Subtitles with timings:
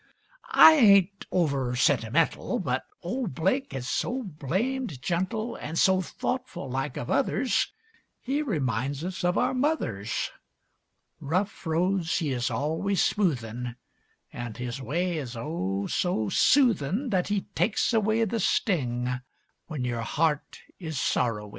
[0.55, 6.97] I ain't over sentimental, But old Blake is so blamed gentle An' so thoughtful like
[6.97, 7.71] of others
[8.19, 10.31] He reminds us of our mothers.
[11.19, 13.75] Rough roads he is always smoothin',
[14.33, 19.21] An' his way is, oh, so soothin' That he takes away the sting
[19.67, 21.49] When your heart is sorrowing.